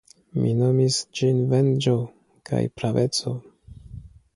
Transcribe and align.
Mi 0.37 0.53
nomis 0.61 0.97
ĝin 1.19 1.43
venĝo 1.53 1.95
kaj 2.51 2.67
praveco! 2.81 3.41